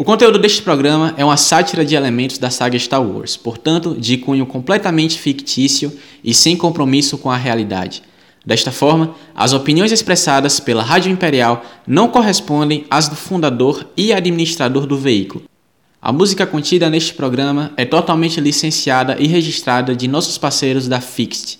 O 0.00 0.04
conteúdo 0.04 0.38
deste 0.38 0.62
programa 0.62 1.12
é 1.16 1.24
uma 1.24 1.36
sátira 1.36 1.84
de 1.84 1.96
elementos 1.96 2.38
da 2.38 2.50
saga 2.50 2.78
Star 2.78 3.02
Wars, 3.02 3.36
portanto, 3.36 3.96
de 3.98 4.16
cunho 4.16 4.46
completamente 4.46 5.18
fictício 5.18 5.92
e 6.22 6.32
sem 6.32 6.56
compromisso 6.56 7.18
com 7.18 7.28
a 7.28 7.36
realidade. 7.36 8.04
Desta 8.46 8.70
forma, 8.70 9.16
as 9.34 9.52
opiniões 9.52 9.90
expressadas 9.90 10.60
pela 10.60 10.84
Rádio 10.84 11.10
Imperial 11.10 11.64
não 11.84 12.06
correspondem 12.06 12.86
às 12.88 13.08
do 13.08 13.16
fundador 13.16 13.88
e 13.96 14.12
administrador 14.12 14.86
do 14.86 14.96
veículo. 14.96 15.42
A 16.00 16.12
música 16.12 16.46
contida 16.46 16.88
neste 16.88 17.12
programa 17.12 17.72
é 17.76 17.84
totalmente 17.84 18.40
licenciada 18.40 19.16
e 19.18 19.26
registrada 19.26 19.96
de 19.96 20.06
nossos 20.06 20.38
parceiros 20.38 20.86
da 20.86 21.00
Fixed. 21.00 21.58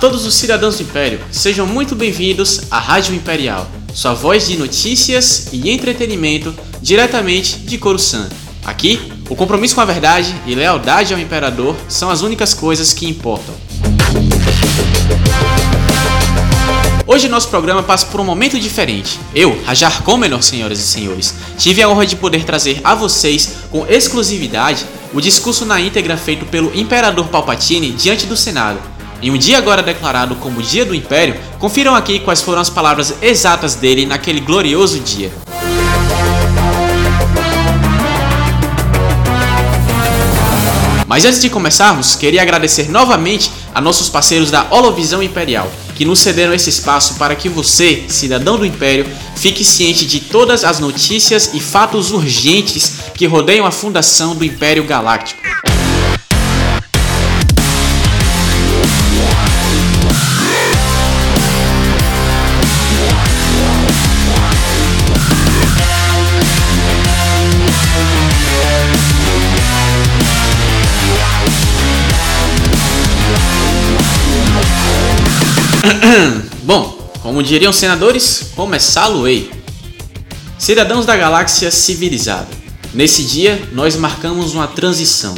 Todos 0.00 0.24
os 0.24 0.34
cidadãos 0.34 0.76
do 0.76 0.84
Império, 0.84 1.20
sejam 1.32 1.66
muito 1.66 1.96
bem-vindos 1.96 2.62
à 2.70 2.78
Rádio 2.78 3.16
Imperial, 3.16 3.68
sua 3.92 4.14
voz 4.14 4.46
de 4.46 4.56
notícias 4.56 5.48
e 5.52 5.70
entretenimento 5.70 6.54
diretamente 6.80 7.58
de 7.58 7.78
Coruscant. 7.78 8.28
Aqui, 8.64 9.00
o 9.28 9.34
compromisso 9.34 9.74
com 9.74 9.80
a 9.80 9.84
verdade 9.84 10.32
e 10.46 10.54
lealdade 10.54 11.12
ao 11.12 11.18
Imperador 11.18 11.74
são 11.88 12.10
as 12.10 12.22
únicas 12.22 12.54
coisas 12.54 12.92
que 12.92 13.08
importam. 13.08 13.52
Hoje 17.04 17.26
nosso 17.28 17.48
programa 17.48 17.82
passa 17.82 18.06
por 18.06 18.20
um 18.20 18.24
momento 18.24 18.60
diferente. 18.60 19.18
Eu, 19.34 19.60
Rajar 19.64 20.04
Comenor, 20.04 20.42
senhoras 20.44 20.78
e 20.78 20.82
senhores, 20.82 21.34
tive 21.56 21.82
a 21.82 21.88
honra 21.88 22.06
de 22.06 22.14
poder 22.14 22.44
trazer 22.44 22.80
a 22.84 22.94
vocês 22.94 23.56
com 23.70 23.84
exclusividade 23.86 24.86
o 25.12 25.20
discurso 25.20 25.64
na 25.64 25.80
íntegra 25.80 26.16
feito 26.16 26.44
pelo 26.46 26.72
Imperador 26.78 27.26
Palpatine 27.28 27.90
diante 27.90 28.26
do 28.26 28.36
Senado 28.36 28.97
em 29.20 29.30
um 29.30 29.36
dia 29.36 29.58
agora 29.58 29.82
declarado 29.82 30.36
como 30.36 30.62
Dia 30.62 30.84
do 30.84 30.94
Império, 30.94 31.36
confiram 31.58 31.94
aqui 31.94 32.20
quais 32.20 32.40
foram 32.40 32.60
as 32.60 32.70
palavras 32.70 33.14
exatas 33.20 33.74
dele 33.74 34.06
naquele 34.06 34.40
glorioso 34.40 35.00
dia. 35.00 35.32
Mas 41.08 41.24
antes 41.24 41.40
de 41.40 41.48
começarmos, 41.48 42.14
queria 42.14 42.42
agradecer 42.42 42.90
novamente 42.90 43.50
a 43.74 43.80
nossos 43.80 44.10
parceiros 44.10 44.50
da 44.50 44.66
Holovisão 44.70 45.22
Imperial, 45.22 45.68
que 45.96 46.04
nos 46.04 46.20
cederam 46.20 46.52
esse 46.52 46.68
espaço 46.68 47.14
para 47.14 47.34
que 47.34 47.48
você, 47.48 48.04
cidadão 48.08 48.58
do 48.58 48.66
Império, 48.66 49.06
fique 49.34 49.64
ciente 49.64 50.04
de 50.04 50.20
todas 50.20 50.64
as 50.64 50.78
notícias 50.78 51.54
e 51.54 51.60
fatos 51.60 52.12
urgentes 52.12 52.98
que 53.14 53.26
rodeiam 53.26 53.64
a 53.64 53.72
fundação 53.72 54.36
do 54.36 54.44
Império 54.44 54.84
Galáctico. 54.84 55.47
Bom, 76.64 77.10
como 77.22 77.42
diriam 77.42 77.72
senadores, 77.72 78.50
começá-lo-ei. 78.54 79.50
Cidadãos 80.58 81.06
da 81.06 81.16
galáxia 81.16 81.70
civilizada, 81.70 82.48
nesse 82.92 83.22
dia 83.22 83.62
nós 83.72 83.96
marcamos 83.96 84.54
uma 84.54 84.66
transição. 84.66 85.34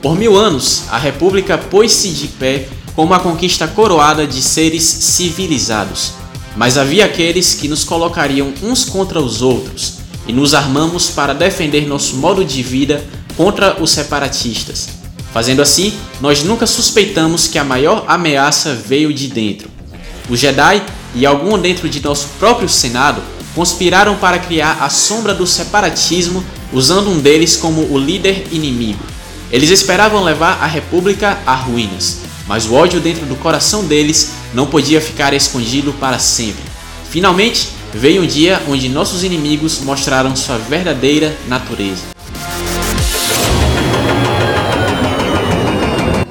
Por 0.00 0.16
mil 0.16 0.36
anos, 0.36 0.84
a 0.90 0.98
República 0.98 1.58
pôs-se 1.58 2.08
de 2.08 2.28
pé 2.28 2.68
com 2.94 3.04
uma 3.04 3.20
conquista 3.20 3.66
coroada 3.66 4.26
de 4.26 4.40
seres 4.40 4.82
civilizados. 4.82 6.12
Mas 6.56 6.76
havia 6.76 7.06
aqueles 7.06 7.54
que 7.54 7.68
nos 7.68 7.84
colocariam 7.84 8.52
uns 8.62 8.84
contra 8.84 9.20
os 9.20 9.42
outros, 9.42 9.94
e 10.26 10.32
nos 10.32 10.54
armamos 10.54 11.10
para 11.10 11.34
defender 11.34 11.86
nosso 11.86 12.16
modo 12.16 12.44
de 12.44 12.62
vida 12.62 13.02
contra 13.36 13.82
os 13.82 13.90
separatistas. 13.90 14.88
Fazendo 15.32 15.62
assim, 15.62 15.92
nós 16.20 16.44
nunca 16.44 16.66
suspeitamos 16.66 17.48
que 17.48 17.58
a 17.58 17.64
maior 17.64 18.04
ameaça 18.06 18.74
veio 18.74 19.12
de 19.12 19.28
dentro. 19.28 19.72
Os 20.28 20.38
Jedi 20.38 20.82
e 21.14 21.26
algum 21.26 21.58
dentro 21.58 21.88
de 21.88 22.02
nosso 22.02 22.28
próprio 22.38 22.68
Senado 22.68 23.22
conspiraram 23.54 24.16
para 24.16 24.38
criar 24.38 24.78
a 24.80 24.88
sombra 24.88 25.34
do 25.34 25.46
separatismo, 25.46 26.42
usando 26.72 27.10
um 27.10 27.18
deles 27.18 27.56
como 27.56 27.82
o 27.92 27.98
líder 27.98 28.46
inimigo. 28.50 29.04
Eles 29.50 29.70
esperavam 29.70 30.24
levar 30.24 30.62
a 30.62 30.66
República 30.66 31.38
a 31.44 31.54
ruínas, 31.54 32.20
mas 32.46 32.66
o 32.66 32.74
ódio 32.74 33.00
dentro 33.00 33.26
do 33.26 33.36
coração 33.36 33.84
deles 33.84 34.32
não 34.54 34.66
podia 34.66 35.00
ficar 35.00 35.34
escondido 35.34 35.92
para 35.92 36.18
sempre. 36.18 36.62
Finalmente, 37.10 37.68
veio 37.92 38.22
um 38.22 38.26
dia 38.26 38.62
onde 38.66 38.88
nossos 38.88 39.22
inimigos 39.22 39.80
mostraram 39.80 40.34
sua 40.34 40.56
verdadeira 40.56 41.36
natureza. 41.46 42.02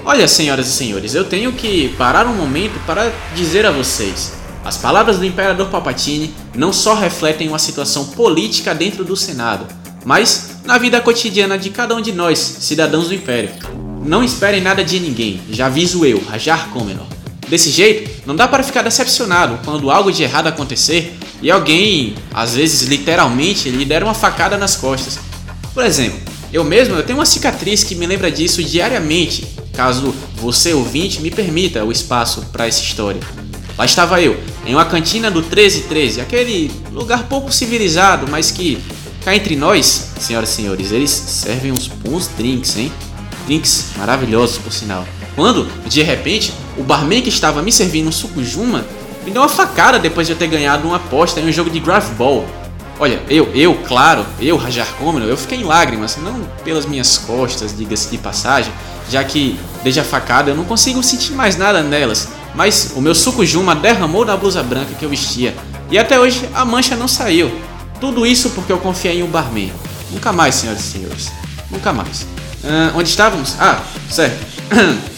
Olha, 0.04 0.28
senhoras 0.28 0.68
e 0.68 0.72
senhores, 0.72 1.14
eu 1.14 1.24
tenho 1.24 1.54
que 1.54 1.90
parar 1.90 2.26
um 2.26 2.34
momento 2.34 2.84
para 2.88 3.14
dizer 3.36 3.68
a 3.68 3.72
vocês. 3.72 4.34
As 4.66 4.76
palavras 4.76 5.20
do 5.20 5.26
Imperador 5.26 5.68
Palpatine 5.68 6.34
não 6.56 6.74
só 6.74 6.96
refletem 6.96 7.48
uma 7.48 7.60
situação 7.60 8.06
política 8.06 8.74
dentro 8.74 9.06
do 9.06 9.16
Senado, 9.16 9.68
mas 10.04 10.58
na 10.66 10.80
vida 10.80 11.00
cotidiana 11.00 11.56
de 11.56 11.70
cada 11.70 11.96
um 11.96 12.02
de 12.02 12.12
nós, 12.12 12.40
cidadãos 12.40 13.10
do 13.10 13.14
Império. 13.14 13.52
Não 14.04 14.24
esperem 14.24 14.60
nada 14.60 14.84
de 14.84 15.00
ninguém, 15.00 15.40
já 15.52 15.68
aviso 15.68 16.04
eu, 16.04 16.20
Rajar 16.24 16.70
Comenor. 16.70 17.06
Desse 17.48 17.70
jeito, 17.70 18.10
não 18.26 18.36
dá 18.36 18.48
para 18.48 18.64
ficar 18.64 18.82
decepcionado 18.82 19.60
quando 19.64 19.92
algo 19.92 20.12
de 20.12 20.24
errado 20.24 20.48
acontecer 20.48 21.16
e 21.44 21.52
alguém, 21.52 22.16
às 22.34 22.56
vezes 22.56 22.88
literalmente, 22.88 23.70
lhe 23.70 23.86
der 23.86 24.04
uma 24.04 24.16
facada 24.16 24.58
nas 24.58 24.76
costas. 24.76 25.20
Por 25.76 25.86
exemplo, 25.86 26.20
eu 26.52 26.64
mesmo 26.64 26.96
eu 26.96 27.04
tenho 27.04 27.20
uma 27.20 27.26
cicatriz 27.26 27.84
que 27.84 27.94
me 27.94 28.08
lembra 28.08 28.32
disso 28.32 28.64
diariamente 28.64 29.61
caso 29.74 30.14
você 30.36 30.74
ouvinte 30.74 31.22
me 31.22 31.32
permita 31.32 31.84
o 31.84 31.92
espaço 31.92 32.46
para 32.52 32.68
essa 32.68 32.82
história. 32.82 33.22
Lá 33.78 33.86
estava 33.86 34.22
eu, 34.22 34.38
em 34.66 34.76
uma 34.76 34.86
cantina 34.86 35.32
do 35.32 35.40
1313, 35.42 36.22
aquele 36.22 36.72
lugar 36.92 37.24
pouco 37.24 37.52
civilizado, 37.52 38.28
mas 38.30 38.52
que, 38.52 38.78
cá 39.24 39.36
entre 39.36 39.56
nós, 39.56 40.12
senhoras 40.20 40.50
e 40.50 40.54
senhores, 40.54 40.92
eles 40.92 41.10
servem 41.10 41.72
uns 41.72 41.88
bons 41.88 42.30
drinks, 42.38 42.78
hein? 42.78 42.92
Drinks 43.46 43.92
maravilhosos, 43.98 44.58
por 44.58 44.72
sinal. 44.72 45.06
Quando, 45.36 45.68
de 45.88 46.04
repente, 46.04 46.54
o 46.78 46.84
barman 46.84 47.22
que 47.22 47.30
estava 47.30 47.62
me 47.62 47.72
servindo 47.72 48.08
um 48.08 48.12
suco 48.12 48.44
Juma 48.44 48.86
me 49.26 49.32
deu 49.32 49.42
uma 49.42 49.50
facada 49.50 49.98
depois 49.98 50.28
de 50.28 50.34
eu 50.34 50.38
ter 50.38 50.48
ganhado 50.48 50.88
uma 50.88 50.98
aposta 50.98 51.40
em 51.40 51.48
um 51.48 51.52
jogo 51.52 51.70
de 51.70 51.80
Graph 51.80 52.10
Ball. 52.12 52.46
Olha, 53.00 53.20
eu, 53.30 53.50
eu, 53.56 53.74
claro, 53.88 54.26
eu, 54.40 54.58
Rajar 54.58 54.88
Comino, 55.00 55.26
eu 55.26 55.38
fiquei 55.38 55.60
em 55.60 55.64
lágrimas, 55.64 56.18
não 56.18 56.42
pelas 56.64 56.86
minhas 56.86 57.18
costas, 57.18 57.76
diga-se 57.76 58.10
de 58.10 58.18
passagem, 58.18 58.72
já 59.12 59.24
que 59.24 59.60
desde 59.84 60.00
a 60.00 60.04
facada 60.04 60.52
eu 60.52 60.56
não 60.56 60.64
consigo 60.64 61.04
sentir 61.04 61.34
mais 61.34 61.58
nada 61.58 61.84
nelas, 61.84 62.30
mas 62.56 62.94
o 62.96 63.02
meu 63.02 63.14
suco 63.14 63.46
Juma 63.46 63.76
derramou 63.76 64.24
da 64.24 64.38
blusa 64.38 64.64
branca 64.64 64.96
que 64.98 65.04
eu 65.04 65.10
vestia 65.10 65.54
e 65.90 66.00
até 66.00 66.20
hoje 66.20 66.48
a 66.54 66.64
mancha 66.64 66.96
não 66.96 67.08
saiu. 67.08 67.52
Tudo 68.00 68.26
isso 68.26 68.52
porque 68.52 68.72
eu 68.72 68.78
confiei 68.78 69.20
em 69.20 69.24
um 69.24 69.28
barman. 69.28 69.72
Nunca 70.10 70.32
mais, 70.32 70.56
senhoras 70.56 70.82
e 70.82 70.84
senhores. 70.84 71.32
Nunca 71.70 71.94
mais. 71.94 72.22
Uh, 72.64 72.96
onde 72.96 73.10
estávamos? 73.10 73.56
Ah, 73.60 73.84
certo. 74.10 74.44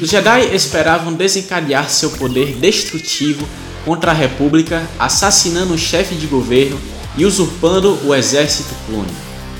Os 0.00 0.10
Jedi 0.10 0.54
esperavam 0.54 1.12
desencadear 1.12 1.88
seu 1.88 2.10
poder 2.10 2.56
destrutivo 2.56 3.46
contra 3.84 4.10
a 4.10 4.14
República, 4.14 4.86
assassinando 4.98 5.74
o 5.74 5.78
chefe 5.78 6.14
de 6.14 6.26
governo 6.26 6.78
e 7.16 7.24
usurpando 7.24 7.98
o 8.04 8.14
exército 8.14 8.74
clone. 8.86 9.12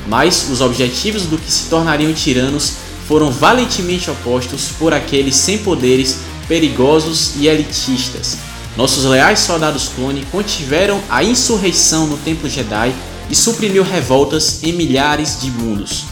Mas 0.06 0.49
os 0.50 0.61
objetivos 0.61 1.23
do 1.23 1.38
que 1.38 1.50
se 1.50 1.69
tornariam 1.69 2.12
tiranos 2.12 2.75
foram 3.06 3.31
valentemente 3.31 4.11
opostos 4.11 4.69
por 4.79 4.93
aqueles 4.93 5.37
sem 5.37 5.58
poderes, 5.58 6.19
perigosos 6.49 7.32
e 7.37 7.47
elitistas. 7.47 8.38
Nossos 8.76 9.05
leais 9.05 9.41
soldados 9.41 9.88
clone 9.88 10.25
contiveram 10.31 11.00
a 11.08 11.25
insurreição 11.25 12.06
no 12.06 12.19
Templo 12.19 12.49
Jedi 12.49 12.94
e 13.31 13.35
suprimiu 13.35 13.82
revoltas 13.82 14.62
em 14.62 14.73
milhares 14.73 15.41
de 15.41 15.50
mundos. 15.50 16.05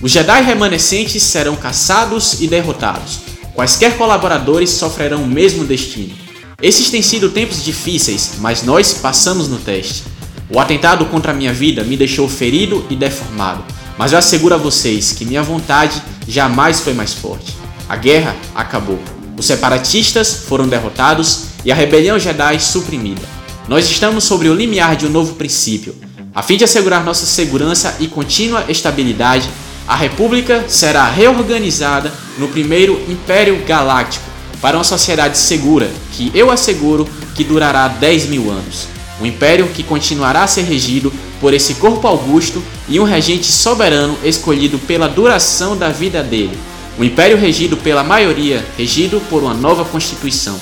Os 0.00 0.10
Jedi 0.10 0.42
remanescentes 0.42 1.22
serão 1.22 1.54
caçados 1.54 2.40
e 2.40 2.48
derrotados. 2.48 3.20
Quaisquer 3.54 3.96
colaboradores 3.96 4.70
sofrerão 4.70 5.22
o 5.22 5.28
mesmo 5.28 5.64
destino. 5.64 6.14
Esses 6.60 6.90
têm 6.90 7.02
sido 7.02 7.30
tempos 7.30 7.64
difíceis, 7.64 8.32
mas 8.38 8.62
nós 8.62 8.94
passamos 8.94 9.48
no 9.48 9.58
teste. 9.58 10.04
O 10.50 10.58
atentado 10.58 11.06
contra 11.06 11.32
a 11.32 11.34
minha 11.34 11.52
vida 11.52 11.84
me 11.84 11.96
deixou 11.96 12.28
ferido 12.28 12.84
e 12.90 12.96
deformado, 12.96 13.64
mas 13.98 14.12
eu 14.12 14.18
asseguro 14.18 14.54
a 14.54 14.58
vocês 14.58 15.12
que 15.12 15.24
minha 15.24 15.42
vontade 15.42 16.02
jamais 16.26 16.80
foi 16.80 16.94
mais 16.94 17.12
forte. 17.12 17.56
A 17.88 17.96
guerra 17.96 18.34
acabou. 18.54 18.98
Os 19.36 19.46
separatistas 19.46 20.44
foram 20.46 20.68
derrotados 20.68 21.44
e 21.64 21.72
a 21.72 21.74
rebelião 21.74 22.18
Jedi 22.18 22.60
suprimida. 22.60 23.22
Nós 23.68 23.88
estamos 23.88 24.24
sobre 24.24 24.48
o 24.48 24.54
limiar 24.54 24.96
de 24.96 25.06
um 25.06 25.10
novo 25.10 25.34
princípio. 25.34 25.94
A 26.34 26.42
fim 26.42 26.56
de 26.56 26.64
assegurar 26.64 27.04
nossa 27.04 27.26
segurança 27.26 27.96
e 28.00 28.08
contínua 28.08 28.64
estabilidade, 28.68 29.48
a 29.86 29.94
República 29.94 30.64
será 30.68 31.08
reorganizada 31.08 32.12
no 32.38 32.48
primeiro 32.48 33.00
Império 33.08 33.62
Galáctico 33.66 34.24
para 34.60 34.76
uma 34.76 34.84
sociedade 34.84 35.36
segura 35.36 35.90
que 36.12 36.30
eu 36.34 36.50
asseguro 36.50 37.06
que 37.34 37.44
durará 37.44 37.88
10 37.88 38.26
mil 38.26 38.50
anos. 38.50 38.86
Um 39.20 39.26
império 39.26 39.68
que 39.68 39.82
continuará 39.82 40.44
a 40.44 40.46
ser 40.46 40.62
regido 40.62 41.12
por 41.42 41.52
esse 41.52 41.74
corpo 41.74 42.06
augusto 42.06 42.62
e 42.88 43.00
um 43.00 43.04
regente 43.04 43.50
soberano 43.50 44.16
escolhido 44.22 44.78
pela 44.78 45.08
duração 45.08 45.76
da 45.76 45.88
vida 45.88 46.22
dele. 46.22 46.56
Um 46.96 47.02
império 47.02 47.36
regido 47.36 47.76
pela 47.76 48.04
maioria, 48.04 48.64
regido 48.78 49.20
por 49.28 49.42
uma 49.42 49.52
nova 49.52 49.84
constituição. 49.84 50.58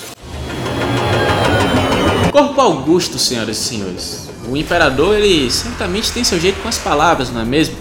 Corpo 2.32 2.58
augusto, 2.62 3.18
senhoras 3.18 3.58
e 3.58 3.60
senhores. 3.60 4.30
O 4.48 4.56
imperador, 4.56 5.16
ele 5.16 5.50
certamente 5.50 6.10
tem 6.12 6.24
seu 6.24 6.40
jeito 6.40 6.62
com 6.62 6.68
as 6.68 6.78
palavras, 6.78 7.30
não 7.30 7.42
é 7.42 7.44
mesmo? 7.44 7.76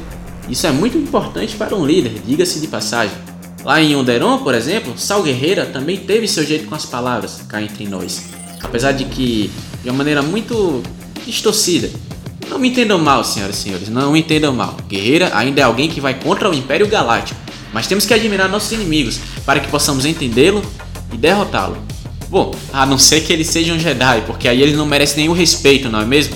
Isso 0.50 0.68
é 0.68 0.72
muito 0.72 0.98
importante 0.98 1.56
para 1.56 1.74
um 1.74 1.86
líder, 1.86 2.22
diga-se 2.26 2.60
de 2.60 2.68
passagem. 2.68 3.16
Lá 3.64 3.82
em 3.82 3.96
Onderon, 3.96 4.40
por 4.40 4.54
exemplo, 4.54 4.98
Sal 4.98 5.24
Guerreira 5.24 5.66
também 5.66 5.96
teve 5.96 6.28
seu 6.28 6.46
jeito 6.46 6.68
com 6.68 6.76
as 6.76 6.86
palavras, 6.86 7.40
cá 7.48 7.62
entre 7.62 7.88
nós. 7.88 8.26
Apesar 8.62 8.92
de 8.92 9.06
que 9.06 9.50
de 9.84 9.90
uma 9.90 10.00
maneira 10.00 10.22
muito 10.22 10.84
distorcida. 11.26 11.90
Não 12.50 12.58
me 12.58 12.70
entendam 12.70 12.98
mal, 12.98 13.24
senhoras 13.24 13.58
e 13.58 13.62
senhores, 13.62 13.90
não 13.90 14.12
me 14.12 14.20
entendam 14.20 14.52
mal. 14.52 14.76
Guerreira 14.88 15.32
ainda 15.36 15.62
é 15.62 15.64
alguém 15.64 15.88
que 15.88 16.02
vai 16.02 16.16
contra 16.16 16.50
o 16.50 16.54
Império 16.54 16.88
Galáctico, 16.88 17.40
mas 17.72 17.86
temos 17.86 18.08
que 18.08 18.14
admirar 18.14 18.50
nossos 18.50 18.72
inimigos 18.72 19.20
para 19.46 19.60
que 19.60 19.68
possamos 19.68 20.04
entendê-lo 20.04 20.64
e 21.14 21.18
derrotá-lo. 21.18 21.78
Bom, 22.28 22.54
a 22.74 22.88
não 22.88 22.98
ser 22.98 23.22
que 23.22 23.32
eles 23.32 23.48
sejam 23.48 23.78
Jedi, 23.78 24.24
porque 24.26 24.48
aí 24.48 24.62
eles 24.62 24.76
não 24.76 24.86
merecem 24.88 25.18
nenhum 25.18 25.34
respeito, 25.34 25.90
não 25.90 26.02
é 26.02 26.06
mesmo? 26.06 26.36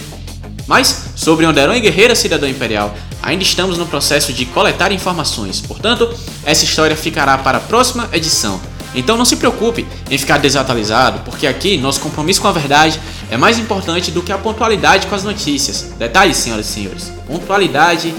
Mas, 0.67 1.05
sobre 1.15 1.47
Onderon 1.47 1.73
e 1.73 1.79
Guerreira 1.79 2.15
Cidadão 2.15 2.47
Imperial, 2.47 2.95
ainda 3.21 3.43
estamos 3.43 3.77
no 3.77 3.85
processo 3.87 4.31
de 4.31 4.45
coletar 4.45 4.91
informações, 4.91 5.61
portanto, 5.61 6.07
essa 6.45 6.63
história 6.63 6.95
ficará 6.95 7.39
para 7.39 7.57
a 7.57 7.61
próxima 7.61 8.07
edição. 8.13 8.61
Então 8.95 9.17
não 9.17 9.25
se 9.25 9.35
preocupe 9.35 9.85
em 10.09 10.17
ficar 10.17 10.37
desatualizado, 10.37 11.19
porque 11.25 11.47
aqui 11.47 11.77
nosso 11.77 11.99
compromisso 11.99 12.41
com 12.41 12.47
a 12.47 12.51
verdade 12.51 12.99
é 13.29 13.37
mais 13.37 13.57
importante 13.57 14.11
do 14.11 14.21
que 14.21 14.31
a 14.31 14.37
pontualidade 14.37 15.07
com 15.07 15.15
as 15.15 15.23
notícias. 15.23 15.93
Detalhe, 15.97 16.33
senhoras 16.33 16.67
e 16.67 16.69
senhores: 16.69 17.11
pontualidade 17.25 18.13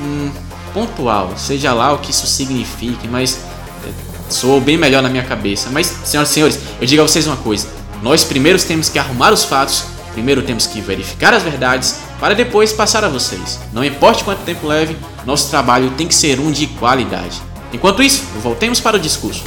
hum, 0.00 0.30
pontual, 0.72 1.34
seja 1.36 1.72
lá 1.72 1.92
o 1.92 1.98
que 1.98 2.10
isso 2.10 2.26
signifique, 2.26 3.08
mas 3.08 3.40
é, 3.84 4.32
soou 4.32 4.60
bem 4.60 4.76
melhor 4.76 5.02
na 5.02 5.08
minha 5.08 5.24
cabeça. 5.24 5.68
Mas, 5.70 5.86
senhoras 6.04 6.30
e 6.30 6.32
senhores, 6.32 6.58
eu 6.80 6.86
digo 6.86 7.02
a 7.02 7.06
vocês 7.06 7.26
uma 7.26 7.36
coisa: 7.36 7.68
nós 8.02 8.24
primeiros 8.24 8.64
temos 8.64 8.88
que 8.88 8.98
arrumar 8.98 9.32
os 9.32 9.44
fatos, 9.44 9.84
primeiro 10.12 10.42
temos 10.42 10.66
que 10.66 10.80
verificar 10.80 11.34
as 11.34 11.42
verdades, 11.42 12.00
para 12.18 12.34
depois 12.34 12.72
passar 12.72 13.04
a 13.04 13.08
vocês. 13.08 13.58
Não 13.72 13.84
importe 13.84 14.24
quanto 14.24 14.40
tempo 14.40 14.66
leve, 14.66 14.96
nosso 15.26 15.50
trabalho 15.50 15.90
tem 15.92 16.06
que 16.06 16.14
ser 16.14 16.38
um 16.38 16.50
de 16.50 16.66
qualidade. 16.66 17.42
Enquanto 17.72 18.02
isso, 18.02 18.22
voltemos 18.42 18.80
para 18.80 18.96
o 18.96 19.00
discurso. 19.00 19.44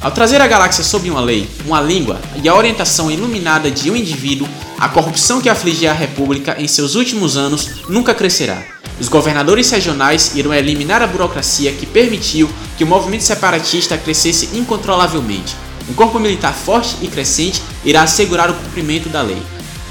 Ao 0.00 0.10
trazer 0.10 0.40
a 0.40 0.46
galáxia 0.46 0.82
sob 0.82 1.10
uma 1.10 1.20
lei, 1.20 1.46
uma 1.66 1.78
língua 1.78 2.18
e 2.42 2.48
a 2.48 2.54
orientação 2.54 3.10
iluminada 3.10 3.70
de 3.70 3.90
um 3.90 3.96
indivíduo, 3.96 4.48
a 4.78 4.88
corrupção 4.88 5.42
que 5.42 5.48
afligia 5.48 5.90
a 5.90 5.94
República 5.94 6.56
em 6.58 6.66
seus 6.66 6.94
últimos 6.94 7.36
anos 7.36 7.82
nunca 7.86 8.14
crescerá. 8.14 8.62
Os 8.98 9.08
governadores 9.08 9.70
regionais 9.70 10.34
irão 10.34 10.54
eliminar 10.54 11.02
a 11.02 11.06
burocracia 11.06 11.70
que 11.72 11.84
permitiu 11.84 12.48
que 12.78 12.84
o 12.84 12.86
movimento 12.86 13.24
separatista 13.24 13.98
crescesse 13.98 14.48
incontrolavelmente. 14.56 15.54
Um 15.86 15.92
corpo 15.92 16.18
militar 16.18 16.54
forte 16.54 16.96
e 17.02 17.06
crescente 17.06 17.60
irá 17.84 18.00
assegurar 18.02 18.50
o 18.50 18.54
cumprimento 18.54 19.10
da 19.10 19.20
lei. 19.20 19.42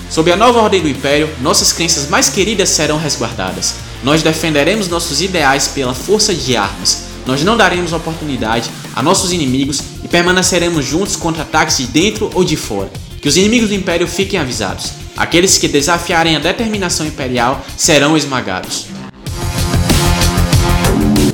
Sob 0.10 0.32
a 0.32 0.36
nova 0.36 0.60
ordem 0.60 0.82
do 0.82 0.90
Império, 0.90 1.30
nossas 1.40 1.72
crenças 1.72 2.10
mais 2.10 2.30
queridas 2.30 2.70
serão 2.70 2.98
resguardadas. 2.98 3.76
Nós 4.04 4.24
defenderemos 4.24 4.88
nossos 4.88 5.22
ideais 5.22 5.68
pela 5.68 5.94
força 5.94 6.34
de 6.34 6.58
armas, 6.58 7.10
nós 7.30 7.44
não 7.44 7.56
daremos 7.56 7.94
oportunidade 7.94 8.72
a 8.96 9.04
nossos 9.04 9.32
inimigos 9.32 9.84
permaneceremos 10.10 10.86
juntos 10.86 11.16
contra 11.16 11.44
ataques 11.44 11.78
de 11.78 11.88
dentro 11.88 12.30
ou 12.34 12.44
de 12.44 12.56
fora. 12.56 12.90
Que 13.22 13.28
os 13.28 13.38
inimigos 13.38 13.70
do 13.70 13.76
Império 13.76 14.08
fiquem 14.08 14.40
avisados. 14.40 14.92
Aqueles 15.16 15.58
que 15.58 15.68
desafiarem 15.68 16.36
a 16.36 16.40
determinação 16.40 17.06
imperial 17.06 17.66
serão 17.78 18.16
esmagados. 18.16 18.86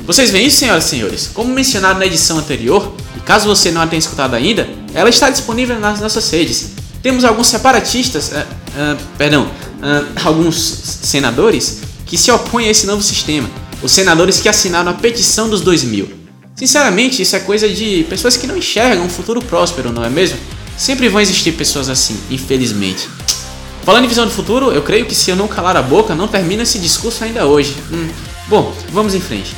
Vocês 0.04 0.30
veem 0.30 0.46
isso, 0.46 0.58
senhoras 0.58 0.86
e 0.86 0.88
senhores? 0.88 1.30
Como 1.32 1.52
mencionado 1.52 1.98
na 1.98 2.06
edição 2.06 2.38
anterior, 2.38 2.92
e 3.16 3.20
caso 3.20 3.46
você 3.48 3.70
não 3.70 3.80
a 3.80 3.86
tenha 3.86 3.98
escutado 3.98 4.34
ainda, 4.34 4.68
ela 4.94 5.08
está 5.08 5.30
disponível 5.30 5.78
nas 5.78 6.00
nossas 6.00 6.30
redes. 6.30 6.70
Temos 7.02 7.24
alguns 7.24 7.48
separatistas, 7.48 8.30
uh, 8.30 8.34
uh, 8.34 8.98
perdão, 9.16 9.44
uh, 9.44 10.06
alguns 10.24 10.56
senadores 10.56 11.80
que 12.04 12.16
se 12.16 12.30
opõem 12.30 12.68
a 12.68 12.70
esse 12.70 12.86
novo 12.86 13.02
sistema 13.02 13.48
os 13.82 13.92
senadores 13.92 14.40
que 14.40 14.48
assinaram 14.48 14.90
a 14.90 14.94
petição 14.94 15.48
dos 15.48 15.60
2000. 15.60 16.15
Sinceramente, 16.56 17.20
isso 17.20 17.36
é 17.36 17.40
coisa 17.40 17.68
de 17.68 18.04
pessoas 18.04 18.34
que 18.34 18.46
não 18.46 18.56
enxergam 18.56 19.04
um 19.04 19.10
futuro 19.10 19.42
próspero, 19.42 19.92
não 19.92 20.02
é 20.02 20.08
mesmo? 20.08 20.38
Sempre 20.74 21.06
vão 21.06 21.20
existir 21.20 21.52
pessoas 21.52 21.90
assim, 21.90 22.18
infelizmente. 22.30 23.06
Falando 23.84 24.06
em 24.06 24.08
visão 24.08 24.24
do 24.24 24.32
futuro, 24.32 24.72
eu 24.72 24.82
creio 24.82 25.04
que 25.04 25.14
se 25.14 25.30
eu 25.30 25.36
não 25.36 25.46
calar 25.46 25.76
a 25.76 25.82
boca, 25.82 26.14
não 26.14 26.26
termina 26.26 26.62
esse 26.62 26.78
discurso 26.78 27.22
ainda 27.22 27.44
hoje. 27.44 27.76
Hum. 27.92 28.08
Bom, 28.48 28.74
vamos 28.90 29.14
em 29.14 29.20
frente. 29.20 29.54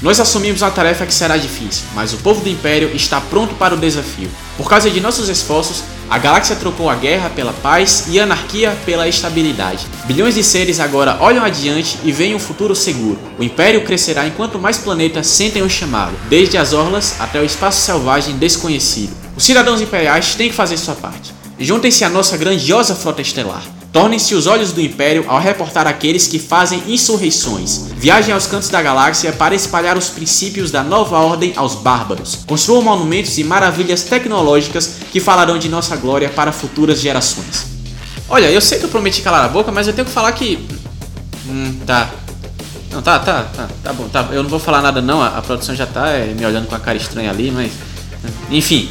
Nós 0.00 0.18
assumimos 0.18 0.62
uma 0.62 0.70
tarefa 0.70 1.04
que 1.04 1.12
será 1.12 1.36
difícil, 1.36 1.84
mas 1.94 2.14
o 2.14 2.16
povo 2.16 2.40
do 2.40 2.48
Império 2.48 2.90
está 2.94 3.20
pronto 3.20 3.54
para 3.56 3.74
o 3.74 3.78
desafio. 3.78 4.30
Por 4.56 4.68
causa 4.68 4.90
de 4.90 5.00
nossos 5.00 5.28
esforços, 5.28 5.82
a 6.08 6.18
galáxia 6.18 6.56
trocou 6.56 6.88
a 6.90 6.94
guerra 6.94 7.30
pela 7.30 7.52
paz 7.52 8.06
e 8.08 8.20
a 8.20 8.24
anarquia 8.24 8.76
pela 8.84 9.08
estabilidade. 9.08 9.86
Bilhões 10.04 10.34
de 10.34 10.44
seres 10.44 10.80
agora 10.80 11.16
olham 11.20 11.44
adiante 11.44 11.98
e 12.04 12.12
veem 12.12 12.34
um 12.34 12.38
futuro 12.38 12.74
seguro. 12.74 13.18
O 13.38 13.42
Império 13.42 13.84
crescerá 13.84 14.26
enquanto 14.26 14.58
mais 14.58 14.78
planetas 14.78 15.26
sentem 15.26 15.62
o 15.62 15.70
chamado, 15.70 16.14
desde 16.28 16.56
as 16.56 16.72
orlas 16.72 17.20
até 17.20 17.40
o 17.40 17.44
espaço 17.44 17.80
selvagem 17.80 18.36
desconhecido. 18.36 19.14
Os 19.36 19.44
cidadãos 19.44 19.80
imperiais 19.80 20.34
têm 20.34 20.48
que 20.48 20.54
fazer 20.54 20.76
sua 20.76 20.94
parte. 20.94 21.32
Juntem-se 21.58 22.04
à 22.04 22.08
nossa 22.08 22.36
grandiosa 22.36 22.94
frota 22.94 23.22
estelar. 23.22 23.62
Tornem-se 23.94 24.34
os 24.34 24.48
olhos 24.48 24.72
do 24.72 24.80
Império 24.80 25.24
ao 25.28 25.38
reportar 25.38 25.86
aqueles 25.86 26.26
que 26.26 26.40
fazem 26.40 26.82
insurreições. 26.88 27.92
Viajem 27.96 28.34
aos 28.34 28.44
cantos 28.44 28.68
da 28.68 28.82
galáxia 28.82 29.32
para 29.32 29.54
espalhar 29.54 29.96
os 29.96 30.10
princípios 30.10 30.72
da 30.72 30.82
nova 30.82 31.16
ordem 31.20 31.52
aos 31.54 31.76
bárbaros. 31.76 32.40
Construam 32.44 32.82
monumentos 32.82 33.38
e 33.38 33.44
maravilhas 33.44 34.02
tecnológicas 34.02 34.96
que 35.12 35.20
falarão 35.20 35.60
de 35.60 35.68
nossa 35.68 35.94
glória 35.94 36.28
para 36.28 36.50
futuras 36.50 37.00
gerações. 37.00 37.66
Olha, 38.28 38.50
eu 38.50 38.60
sei 38.60 38.80
que 38.80 38.84
eu 38.84 38.88
prometi 38.88 39.22
calar 39.22 39.44
a 39.44 39.48
boca, 39.48 39.70
mas 39.70 39.86
eu 39.86 39.92
tenho 39.92 40.08
que 40.08 40.12
falar 40.12 40.32
que. 40.32 40.58
Hum, 41.48 41.78
tá. 41.86 42.10
Não, 42.90 43.00
tá, 43.00 43.20
tá, 43.20 43.44
tá, 43.44 43.68
tá 43.80 43.92
bom, 43.92 44.08
tá. 44.08 44.26
Eu 44.32 44.42
não 44.42 44.50
vou 44.50 44.58
falar 44.58 44.82
nada 44.82 45.00
não, 45.00 45.22
a, 45.22 45.40
produção 45.40 45.72
já 45.72 45.86
tá 45.86 46.08
é, 46.08 46.34
me 46.34 46.44
olhando 46.44 46.66
com 46.66 46.74
a 46.74 46.80
cara 46.80 46.98
estranha 46.98 47.30
ali, 47.30 47.52
mas. 47.52 47.70
Enfim, 48.50 48.88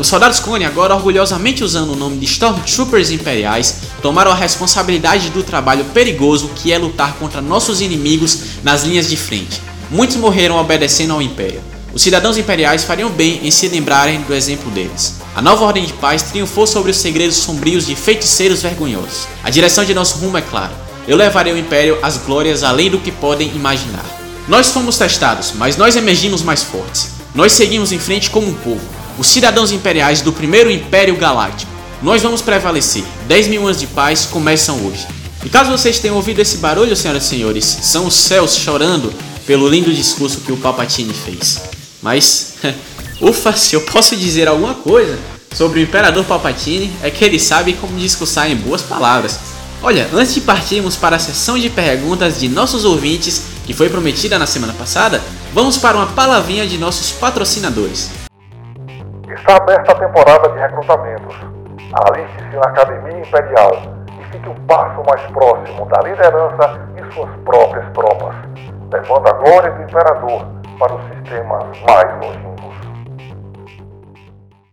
os 0.00 0.06
soldados 0.06 0.40
clone, 0.40 0.64
agora 0.64 0.94
orgulhosamente 0.94 1.62
usando 1.62 1.92
o 1.92 1.96
nome 1.96 2.16
de 2.16 2.24
Stormtroopers 2.24 3.10
Imperiais, 3.10 3.80
tomaram 4.00 4.30
a 4.30 4.34
responsabilidade 4.34 5.28
do 5.28 5.42
trabalho 5.42 5.84
perigoso 5.92 6.50
que 6.56 6.72
é 6.72 6.78
lutar 6.78 7.14
contra 7.16 7.42
nossos 7.42 7.82
inimigos 7.82 8.62
nas 8.62 8.84
linhas 8.84 9.10
de 9.10 9.16
frente. 9.16 9.60
Muitos 9.90 10.16
morreram 10.16 10.56
obedecendo 10.56 11.12
ao 11.12 11.20
Império. 11.20 11.60
Os 11.92 12.00
cidadãos 12.00 12.38
imperiais 12.38 12.82
fariam 12.82 13.10
bem 13.10 13.40
em 13.46 13.50
se 13.50 13.68
lembrarem 13.68 14.22
do 14.22 14.34
exemplo 14.34 14.70
deles. 14.70 15.16
A 15.36 15.42
nova 15.42 15.64
ordem 15.64 15.84
de 15.84 15.92
paz 15.92 16.22
triunfou 16.22 16.66
sobre 16.66 16.90
os 16.90 16.96
segredos 16.96 17.36
sombrios 17.36 17.86
de 17.86 17.94
feiticeiros 17.94 18.62
vergonhosos. 18.62 19.28
A 19.44 19.50
direção 19.50 19.84
de 19.84 19.92
nosso 19.92 20.18
rumo 20.18 20.38
é 20.38 20.42
clara. 20.42 20.72
Eu 21.06 21.16
levarei 21.16 21.52
o 21.52 21.58
Império 21.58 21.98
às 22.02 22.16
glórias 22.16 22.64
além 22.64 22.90
do 22.90 22.98
que 22.98 23.12
podem 23.12 23.48
imaginar. 23.54 24.04
Nós 24.48 24.70
fomos 24.70 24.96
testados, 24.96 25.52
mas 25.54 25.76
nós 25.76 25.94
emergimos 25.94 26.42
mais 26.42 26.62
fortes. 26.62 27.10
Nós 27.34 27.52
seguimos 27.52 27.92
em 27.92 27.98
frente 27.98 28.30
como 28.30 28.48
um 28.48 28.54
povo 28.54 29.03
os 29.18 29.26
cidadãos 29.26 29.72
imperiais 29.72 30.20
do 30.20 30.32
primeiro 30.32 30.70
Império 30.70 31.16
Galáctico. 31.16 31.70
Nós 32.02 32.22
vamos 32.22 32.42
prevalecer. 32.42 33.04
10 33.26 33.48
mil 33.48 33.64
anos 33.64 33.80
de 33.80 33.86
paz 33.86 34.26
começam 34.26 34.84
hoje. 34.86 35.06
E 35.44 35.48
caso 35.48 35.70
vocês 35.70 35.98
tenham 35.98 36.16
ouvido 36.16 36.40
esse 36.40 36.56
barulho, 36.56 36.96
senhoras 36.96 37.24
e 37.24 37.28
senhores, 37.28 37.64
são 37.64 38.06
os 38.06 38.14
céus 38.14 38.56
chorando 38.56 39.12
pelo 39.46 39.68
lindo 39.68 39.92
discurso 39.92 40.40
que 40.40 40.52
o 40.52 40.56
Palpatine 40.56 41.12
fez. 41.12 41.60
Mas, 42.02 42.54
ufa, 43.20 43.52
se 43.52 43.74
eu 43.74 43.82
posso 43.82 44.16
dizer 44.16 44.48
alguma 44.48 44.74
coisa 44.74 45.18
sobre 45.54 45.80
o 45.80 45.82
Imperador 45.82 46.24
Palpatine, 46.24 46.90
é 47.02 47.10
que 47.10 47.24
ele 47.24 47.38
sabe 47.38 47.74
como 47.74 47.98
discursar 47.98 48.50
em 48.50 48.56
boas 48.56 48.82
palavras. 48.82 49.38
Olha, 49.82 50.08
antes 50.14 50.32
de 50.32 50.40
partirmos 50.40 50.96
para 50.96 51.16
a 51.16 51.18
sessão 51.18 51.58
de 51.58 51.68
perguntas 51.68 52.40
de 52.40 52.48
nossos 52.48 52.86
ouvintes, 52.86 53.42
que 53.66 53.74
foi 53.74 53.90
prometida 53.90 54.38
na 54.38 54.46
semana 54.46 54.72
passada, 54.72 55.22
vamos 55.52 55.76
para 55.76 55.96
uma 55.96 56.06
palavrinha 56.06 56.66
de 56.66 56.78
nossos 56.78 57.12
patrocinadores. 57.12 58.23
Está 59.34 59.56
aberta 59.56 59.90
a 59.90 59.94
temporada 59.96 60.48
de 60.48 60.58
recrutamentos. 60.60 61.34
Aliste-se 61.92 62.56
na 62.56 62.68
Academia 62.68 63.18
Imperial 63.18 63.82
e 64.20 64.32
fique 64.32 64.48
um 64.48 64.54
passo 64.66 65.02
mais 65.08 65.20
próximo 65.32 65.86
da 65.86 66.00
liderança 66.02 66.80
e 66.96 67.12
suas 67.12 67.30
próprias 67.44 67.84
tropas, 67.92 68.36
levando 68.92 69.26
a 69.26 69.32
glória 69.32 69.72
do 69.72 69.82
Imperador 69.82 70.46
para 70.78 70.94
os 70.94 71.02
sistemas 71.08 71.64
mais 71.82 72.24
longínquos. 72.24 72.74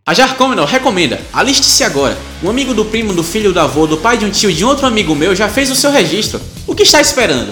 A 0.05 0.13
Jarcomenor 0.13 0.67
recomenda, 0.67 1.19
aliste-se 1.33 1.83
agora. 1.83 2.15
Um 2.43 2.49
amigo 2.49 2.75
do 2.75 2.85
primo, 2.85 3.13
do 3.13 3.23
filho, 3.23 3.51
do 3.51 3.59
avô, 3.59 3.87
do 3.87 3.97
pai 3.97 4.17
de 4.17 4.25
um 4.25 4.29
tio 4.29 4.53
de 4.53 4.63
outro 4.63 4.85
amigo 4.85 5.15
meu 5.15 5.35
já 5.35 5.49
fez 5.49 5.71
o 5.71 5.75
seu 5.75 5.91
registro. 5.91 6.39
O 6.67 6.75
que 6.75 6.83
está 6.83 7.01
esperando? 7.01 7.51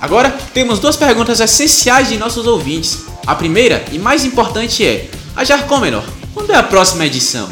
Agora 0.00 0.30
temos 0.52 0.78
duas 0.78 0.96
perguntas 0.96 1.40
essenciais 1.40 2.08
de 2.08 2.16
nossos 2.16 2.46
ouvintes. 2.46 3.06
A 3.26 3.34
primeira 3.34 3.84
e 3.90 3.98
mais 3.98 4.24
importante 4.24 4.86
é: 4.86 5.08
A 5.34 5.42
Jarcomenor, 5.42 6.04
quando 6.34 6.50
é 6.50 6.56
a 6.56 6.62
próxima 6.62 7.06
edição? 7.06 7.48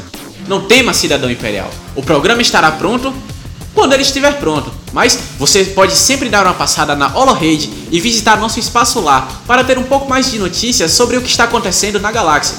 Não 0.49 0.67
tema, 0.67 0.93
cidadão 0.93 1.31
imperial. 1.31 1.71
O 1.95 2.03
programa 2.03 2.43
estará 2.43 2.71
pronto 2.73 3.15
quando 3.73 3.93
ele 3.93 4.03
estiver 4.03 4.39
pronto. 4.39 4.73
Mas 4.93 5.19
você 5.39 5.65
pode 5.65 5.95
sempre 5.95 6.29
dar 6.29 6.45
uma 6.45 6.53
passada 6.53 6.95
na 6.95 7.17
Holohade 7.17 7.71
e 7.91 8.01
visitar 8.01 8.39
nosso 8.39 8.59
espaço 8.59 9.01
lá 9.01 9.29
para 9.47 9.65
ter 9.65 9.79
um 9.79 9.85
pouco 9.85 10.09
mais 10.09 10.31
de 10.31 10.39
notícias 10.39 10.91
sobre 10.91 11.17
o 11.17 11.23
que 11.23 11.31
está 11.31 11.45
acontecendo 11.45 12.01
na 12.01 12.11
galáxia. 12.11 12.57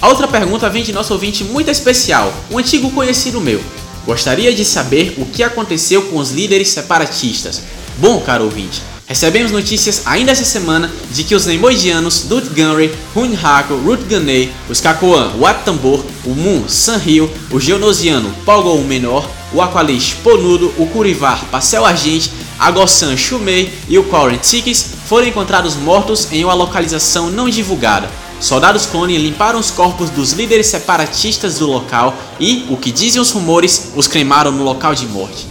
A 0.00 0.08
outra 0.08 0.28
pergunta 0.28 0.68
vem 0.68 0.82
de 0.82 0.92
nosso 0.92 1.12
ouvinte 1.12 1.42
muito 1.42 1.70
especial, 1.70 2.32
um 2.50 2.58
antigo 2.58 2.90
conhecido 2.90 3.40
meu. 3.40 3.60
Gostaria 4.04 4.52
de 4.54 4.64
saber 4.64 5.14
o 5.16 5.24
que 5.24 5.42
aconteceu 5.42 6.02
com 6.02 6.16
os 6.16 6.32
líderes 6.32 6.68
separatistas. 6.68 7.62
Bom, 7.98 8.20
caro 8.20 8.44
ouvinte, 8.44 8.82
recebemos 9.06 9.52
notícias 9.52 10.02
ainda 10.06 10.32
essa 10.32 10.44
semana 10.44 10.90
de 11.12 11.24
que 11.24 11.34
os 11.34 11.46
Neimoidianos, 11.46 12.22
Dut 12.22 12.48
Gunray, 12.48 12.92
Hun 13.14 13.36
Hako, 13.42 13.74
Ruth 13.76 14.06
Ganei, 14.08 14.52
os 14.68 14.80
Kakoan, 14.80 15.32
Wat 15.38 15.64
Tambor, 15.64 16.04
o 16.24 16.30
Moon, 16.30 16.68
Sanrio, 16.68 17.30
o 17.50 17.60
Geonosiano, 17.60 18.34
Pogol 18.44 18.82
Menor, 18.82 19.28
o 19.52 19.60
Aqualish, 19.60 20.14
Ponudo, 20.22 20.72
o 20.78 20.86
Kurivar, 20.86 21.44
Pacel 21.50 21.84
Argente, 21.84 22.30
a 22.58 22.70
Gossan 22.70 23.16
Shumei 23.16 23.72
e 23.88 23.98
o 23.98 24.04
Quarren 24.04 24.38
foram 25.06 25.26
encontrados 25.26 25.74
mortos 25.74 26.28
em 26.30 26.44
uma 26.44 26.54
localização 26.54 27.28
não 27.30 27.48
divulgada. 27.48 28.08
Soldados 28.40 28.86
clone 28.86 29.16
limparam 29.18 29.60
os 29.60 29.70
corpos 29.70 30.10
dos 30.10 30.32
líderes 30.32 30.66
separatistas 30.66 31.58
do 31.58 31.66
local 31.66 32.14
e, 32.40 32.66
o 32.68 32.76
que 32.76 32.90
dizem 32.90 33.20
os 33.20 33.30
rumores, 33.30 33.92
os 33.94 34.08
cremaram 34.08 34.50
no 34.50 34.64
local 34.64 34.94
de 34.94 35.06
morte. 35.06 35.46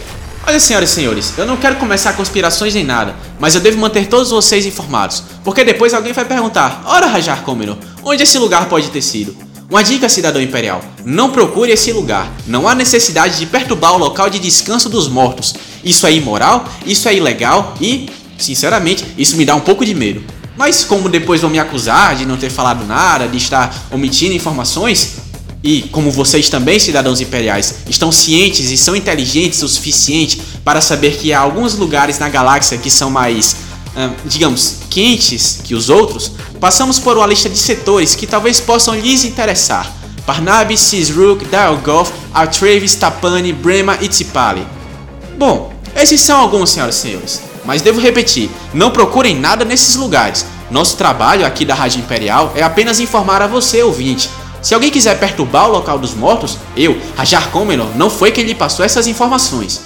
Olha, 0.51 0.59
senhoras 0.59 0.89
e 0.89 0.93
senhores, 0.95 1.33
eu 1.37 1.45
não 1.45 1.55
quero 1.55 1.77
começar 1.77 2.11
conspirações 2.11 2.73
nem 2.73 2.83
nada, 2.83 3.15
mas 3.39 3.55
eu 3.55 3.61
devo 3.61 3.77
manter 3.77 4.07
todos 4.07 4.31
vocês 4.31 4.65
informados, 4.65 5.23
porque 5.45 5.63
depois 5.63 5.93
alguém 5.93 6.11
vai 6.11 6.25
perguntar: 6.25 6.83
Ora, 6.85 7.07
Rajar 7.07 7.41
Komino, 7.43 7.77
onde 8.03 8.23
esse 8.23 8.37
lugar 8.37 8.67
pode 8.67 8.89
ter 8.89 9.01
sido? 9.01 9.33
Uma 9.69 9.81
dica, 9.81 10.09
cidadão 10.09 10.41
imperial: 10.41 10.83
não 11.05 11.29
procure 11.29 11.71
esse 11.71 11.93
lugar. 11.93 12.29
Não 12.47 12.67
há 12.67 12.75
necessidade 12.75 13.39
de 13.39 13.45
perturbar 13.45 13.93
o 13.93 13.97
local 13.97 14.29
de 14.29 14.39
descanso 14.39 14.89
dos 14.89 15.07
mortos. 15.07 15.55
Isso 15.85 16.05
é 16.05 16.11
imoral, 16.11 16.65
isso 16.85 17.07
é 17.07 17.15
ilegal 17.15 17.73
e, 17.79 18.09
sinceramente, 18.37 19.05
isso 19.17 19.37
me 19.37 19.45
dá 19.45 19.55
um 19.55 19.61
pouco 19.61 19.85
de 19.85 19.95
medo. 19.95 20.21
Mas 20.57 20.83
como 20.83 21.07
depois 21.07 21.39
vão 21.39 21.49
me 21.49 21.59
acusar 21.59 22.13
de 22.17 22.25
não 22.25 22.35
ter 22.35 22.49
falado 22.49 22.85
nada, 22.85 23.25
de 23.25 23.37
estar 23.37 23.73
omitindo 23.89 24.33
informações, 24.33 25.20
e 25.63 25.83
como 25.83 26.11
vocês 26.11 26.49
também, 26.49 26.79
cidadãos 26.79 27.21
imperiais, 27.21 27.75
estão 27.87 28.11
cientes 28.11 28.71
e 28.71 28.77
são 28.77 28.95
inteligentes 28.95 29.61
o 29.61 29.67
suficiente 29.67 30.41
para 30.63 30.81
saber 30.81 31.17
que 31.17 31.31
há 31.31 31.39
alguns 31.39 31.75
lugares 31.75 32.17
na 32.17 32.29
galáxia 32.29 32.79
que 32.79 32.89
são 32.89 33.11
mais, 33.11 33.55
hum, 33.95 34.11
digamos, 34.25 34.77
quentes 34.89 35.59
que 35.63 35.75
os 35.75 35.89
outros, 35.89 36.31
passamos 36.59 36.97
por 36.97 37.15
uma 37.15 37.27
lista 37.27 37.47
de 37.47 37.57
setores 37.57 38.15
que 38.15 38.25
talvez 38.25 38.59
possam 38.59 38.95
lhes 38.95 39.23
interessar. 39.23 39.91
Parnabe, 40.25 40.77
Cisruk, 40.77 41.45
Dialgoth, 41.45 42.11
Altravis, 42.33 42.95
Tapani, 42.95 43.53
Brema 43.53 43.97
e 44.01 44.07
Tsipali. 44.07 44.65
Bom, 45.37 45.73
esses 45.95 46.21
são 46.21 46.39
alguns, 46.39 46.71
senhoras 46.71 46.95
e 46.95 46.99
senhores. 46.99 47.41
Mas 47.65 47.81
devo 47.83 47.99
repetir, 47.99 48.49
não 48.73 48.89
procurem 48.89 49.35
nada 49.35 49.63
nesses 49.63 49.95
lugares. 49.95 50.45
Nosso 50.71 50.97
trabalho 50.97 51.45
aqui 51.45 51.65
da 51.65 51.75
Rádio 51.75 51.99
Imperial 51.99 52.53
é 52.55 52.63
apenas 52.63 52.99
informar 52.99 53.41
a 53.41 53.47
você, 53.47 53.83
ouvinte. 53.83 54.29
Se 54.61 54.75
alguém 54.75 54.91
quiser 54.91 55.19
perturbar 55.19 55.67
o 55.67 55.71
local 55.71 55.97
dos 55.97 56.13
mortos, 56.13 56.57
eu, 56.77 56.95
Rajar 57.17 57.49
Comenor, 57.49 57.87
não 57.95 58.09
foi 58.11 58.31
quem 58.31 58.43
lhe 58.43 58.53
passou 58.53 58.85
essas 58.85 59.07
informações. 59.07 59.81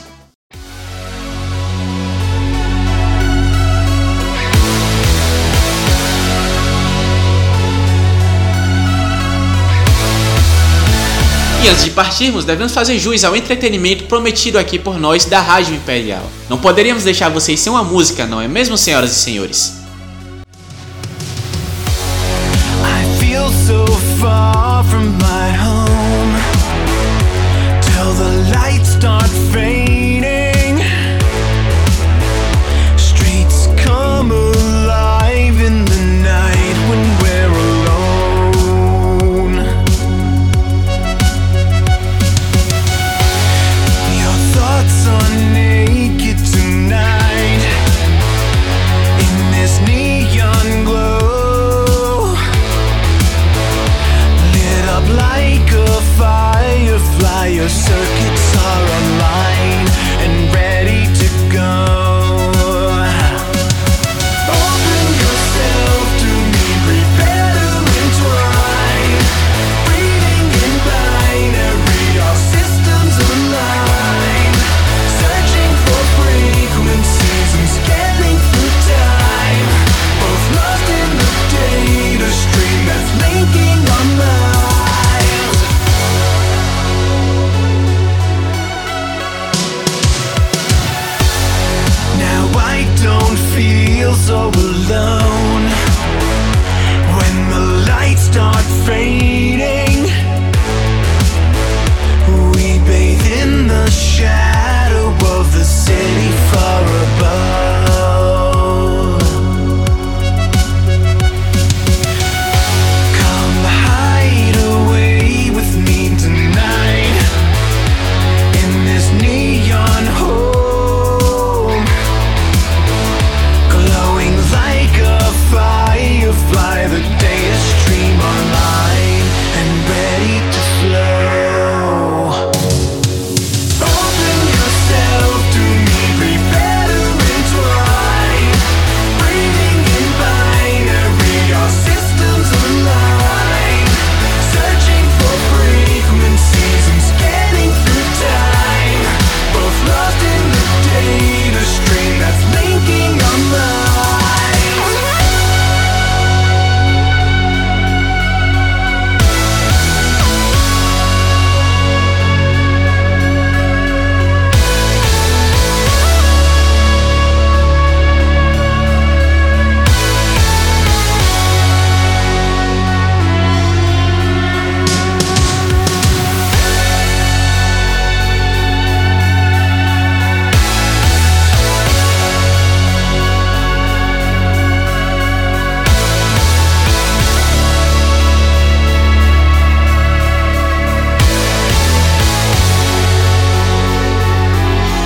E 11.64 11.68
antes 11.68 11.86
de 11.86 11.90
partirmos, 11.92 12.44
devemos 12.46 12.74
fazer 12.74 13.00
jus 13.00 13.24
ao 13.24 13.36
entretenimento 13.36 14.04
prometido 14.04 14.60
aqui 14.60 14.78
por 14.78 15.00
nós 15.00 15.26
da 15.26 15.40
Rádio 15.40 15.74
Imperial. 15.74 16.22
Não 16.50 16.60
poderíamos 16.60 17.04
deixar 17.04 17.30
vocês 17.30 17.60
sem 17.60 17.72
uma 17.72 17.84
música, 17.84 18.28
não 18.28 18.42
é 18.42 18.48
mesmo, 18.48 18.78
senhoras 18.78 19.12
e 19.12 19.16
senhores? 19.16 19.85
So 23.52 23.86
far 24.20 24.84
from 24.84 25.18
my 25.18 25.50
home. 25.66 26.34
Till 27.82 28.14
the 28.14 28.52
lights 28.54 28.90
start 28.90 29.30
fading 29.52 29.95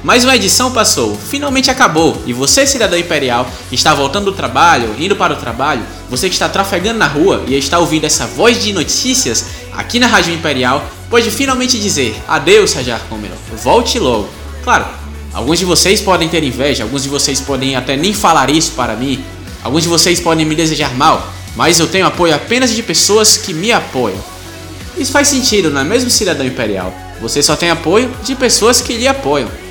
Mais 0.09 0.23
uma 0.23 0.35
edição 0.35 0.71
passou, 0.71 1.15
finalmente 1.15 1.69
acabou, 1.69 2.19
e 2.25 2.33
você, 2.33 2.65
cidadão 2.65 2.97
imperial, 2.97 3.47
que 3.69 3.75
está 3.75 3.93
voltando 3.93 4.25
do 4.25 4.31
trabalho, 4.31 4.95
indo 4.97 5.15
para 5.15 5.33
o 5.33 5.35
trabalho, 5.35 5.83
você 6.09 6.27
que 6.27 6.33
está 6.33 6.49
trafegando 6.49 6.97
na 6.97 7.05
rua 7.05 7.43
e 7.47 7.53
está 7.53 7.77
ouvindo 7.77 8.05
essa 8.05 8.25
voz 8.25 8.59
de 8.59 8.73
notícias 8.73 9.45
aqui 9.71 9.99
na 9.99 10.07
Rádio 10.07 10.33
Imperial, 10.33 10.83
pode 11.11 11.29
finalmente 11.29 11.77
dizer 11.77 12.19
adeus, 12.27 12.73
Rajar 12.73 13.01
Comenor, 13.07 13.37
volte 13.63 13.99
logo. 13.99 14.27
Claro, 14.63 14.87
alguns 15.31 15.59
de 15.59 15.65
vocês 15.65 16.01
podem 16.01 16.27
ter 16.27 16.43
inveja, 16.43 16.81
alguns 16.85 17.03
de 17.03 17.09
vocês 17.09 17.39
podem 17.39 17.75
até 17.75 17.95
nem 17.95 18.11
falar 18.11 18.49
isso 18.49 18.71
para 18.71 18.95
mim, 18.95 19.23
alguns 19.63 19.83
de 19.83 19.89
vocês 19.89 20.19
podem 20.19 20.43
me 20.43 20.55
desejar 20.55 20.91
mal, 20.95 21.31
mas 21.55 21.79
eu 21.79 21.85
tenho 21.85 22.07
apoio 22.07 22.33
apenas 22.33 22.73
de 22.73 22.81
pessoas 22.81 23.37
que 23.37 23.53
me 23.53 23.71
apoiam. 23.71 24.17
Isso 24.97 25.11
faz 25.11 25.27
sentido, 25.27 25.69
não 25.69 25.81
é 25.81 25.83
mesmo, 25.83 26.09
cidadão 26.09 26.47
imperial? 26.47 26.91
Você 27.21 27.43
só 27.43 27.55
tem 27.55 27.69
apoio 27.69 28.11
de 28.23 28.33
pessoas 28.33 28.81
que 28.81 28.97
lhe 28.97 29.07
apoiam. 29.07 29.68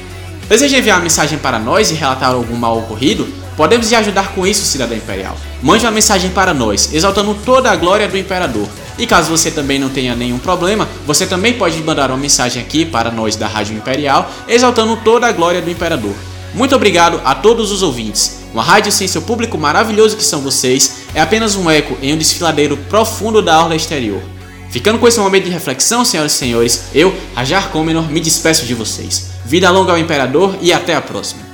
Deseja 0.48 0.78
enviar 0.78 0.96
uma 0.96 1.02
mensagem 1.02 1.38
para 1.38 1.58
nós 1.58 1.90
e 1.90 1.94
relatar 1.94 2.30
algum 2.30 2.56
mal 2.56 2.78
ocorrido? 2.78 3.28
Podemos 3.54 3.90
lhe 3.90 3.96
ajudar 3.96 4.32
com 4.32 4.46
isso, 4.46 4.64
cidadão 4.64 4.96
imperial. 4.96 5.36
Mande 5.62 5.84
uma 5.84 5.90
mensagem 5.90 6.30
para 6.30 6.54
nós, 6.54 6.94
exaltando 6.94 7.34
toda 7.44 7.70
a 7.70 7.76
glória 7.76 8.08
do 8.08 8.16
imperador. 8.16 8.66
E 8.96 9.06
caso 9.06 9.30
você 9.30 9.50
também 9.50 9.78
não 9.78 9.90
tenha 9.90 10.16
nenhum 10.16 10.38
problema, 10.38 10.88
você 11.06 11.26
também 11.26 11.52
pode 11.52 11.82
mandar 11.82 12.10
uma 12.10 12.16
mensagem 12.16 12.62
aqui 12.62 12.86
para 12.86 13.10
nós 13.10 13.36
da 13.36 13.46
Rádio 13.46 13.76
Imperial, 13.76 14.30
exaltando 14.48 14.96
toda 14.96 15.26
a 15.26 15.32
glória 15.32 15.60
do 15.60 15.70
imperador. 15.70 16.14
Muito 16.54 16.74
obrigado 16.74 17.20
a 17.26 17.34
todos 17.34 17.70
os 17.70 17.82
ouvintes. 17.82 18.38
Uma 18.54 18.62
rádio 18.62 18.90
sem 18.90 19.06
seu 19.06 19.20
público 19.20 19.58
maravilhoso 19.58 20.16
que 20.16 20.24
são 20.24 20.40
vocês 20.40 21.02
é 21.14 21.20
apenas 21.20 21.56
um 21.56 21.68
eco 21.68 21.98
em 22.00 22.14
um 22.14 22.16
desfiladeiro 22.16 22.78
profundo 22.88 23.42
da 23.42 23.60
orla 23.60 23.76
exterior. 23.76 24.22
Ficando 24.70 24.98
com 24.98 25.08
esse 25.08 25.18
momento 25.18 25.44
de 25.44 25.50
reflexão, 25.50 26.04
senhoras 26.04 26.32
e 26.32 26.36
senhores, 26.36 26.84
eu, 26.94 27.14
Rajar 27.34 27.70
Comenor, 27.70 28.10
me 28.10 28.20
despeço 28.20 28.66
de 28.66 28.74
vocês. 28.74 29.30
Vida 29.44 29.70
longa 29.70 29.92
ao 29.92 29.98
Imperador 29.98 30.58
e 30.60 30.72
até 30.72 30.94
a 30.94 31.00
próxima. 31.00 31.47